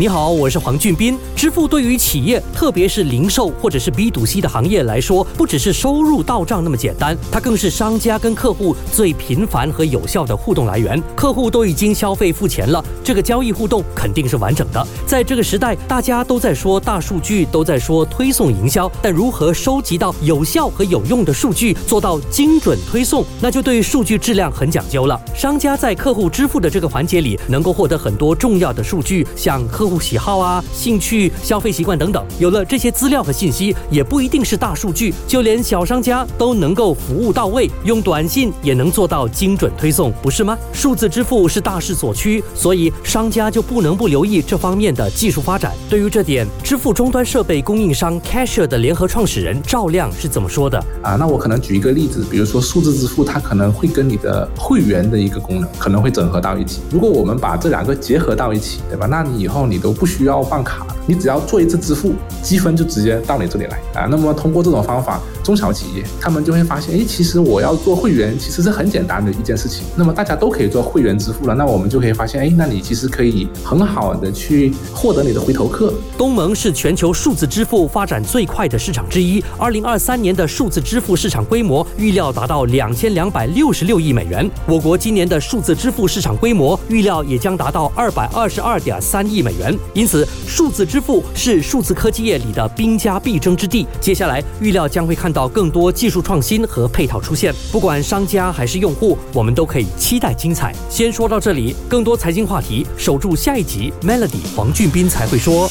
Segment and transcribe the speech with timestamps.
[0.00, 1.18] 你好，我是黄俊斌。
[1.34, 11.02] 支付对于企业，特别是零售或者是 B to C 的行业来说，不只是收入到账那么简单，它更是商家跟客户最频繁和有效的互动来源。
[11.16, 14.86] 客户都已经消费付钱了，这个交易互动肯定是完整的。
[15.04, 25.20] 在这个时代，大家都在说大数据，都在说推送营销，但如何收集到有效和有用的数据，做到精准推送，那就对数据质量很讲究了。
[25.34, 32.24] 商家在客户支付的这个环节里，能够获得很多重要的数据，像客户喜好啊、兴趣、消费习惯等等。
[32.38, 40.56] 有了这些资料和信息，也不一定是大数据，就连小商家都能够服务到位，用短信也能做到精准推送，不是吗？
[40.72, 45.72] 数字支付是大势所趋，所以商家就不能不留意这方面的技术发展。
[45.88, 50.78] 对于这点，支付终端设备供应商 Cashier 的联合创始人赵亮是怎么说的？
[51.02, 56.80] 啊，那我可能举一个例子，比如说数字支付，它可能会跟你的会员的一个功能可能会整合到一起。
[56.90, 59.06] 如果我们把这两个结合到一起，对吧？
[59.06, 64.06] 那你以后你都不需要办卡，你只要做一次支付，积分就直接到你这里来啊。
[64.10, 69.86] 那么通过这种方法，中小企业他们就会发现，哎，其实我要做会员，其实是很简单的一件事情。
[69.96, 75.94] 那么大家都可以做会员支付了，那我们就可以发现，哎，那你其实可以很好的去获得你的回头客。
[76.18, 84.48] 东盟是全球数字支付发展最快的市场之一，二零二三年的数字支付市场规模预料达到两千两百六十六亿美元。
[84.66, 89.74] 我国今年的数字支付市场规模预料也将达到二百二十二点三亿美元。
[89.94, 93.86] 因此，数字支支付是数字科技业里的兵家必争之地。
[94.00, 100.74] 接下来预料将会看到更多技术创新和配套出现，不管商家还是用户，我们都可以期待精彩。
[100.90, 103.92] 先说到这里，更多财经话题，守住下一集。
[104.02, 105.70] Melody 黄俊斌才会说。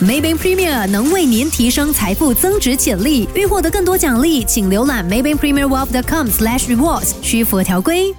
[0.00, 3.28] Maybank Premier 能为您提升财富增值潜力。
[3.34, 8.14] 欲获得更多奖励，请浏览 maybankpremierwealth.com/rewards，需符合条规。